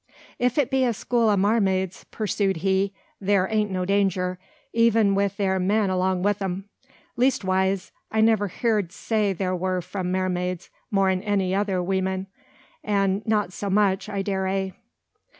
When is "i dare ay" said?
14.09-14.73